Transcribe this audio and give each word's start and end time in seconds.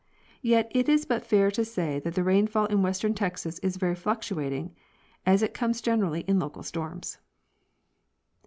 Yet 0.41 0.71
it 0.73 0.89
is 0.89 1.05
but 1.05 1.27
fair 1.27 1.51
to 1.51 1.63
say 1.63 1.99
that 1.99 2.15
the 2.15 2.23
rainfall 2.23 2.65
in 2.65 2.81
western 2.81 3.13
Texas 3.13 3.59
is 3.59 3.77
very 3.77 3.93
fluctuating, 3.93 4.73
as 5.27 5.43
it 5.43 5.53
comes 5.53 5.79
generally 5.79 6.21
in 6.21 6.39
local 6.39 6.63
storms. 6.63 7.19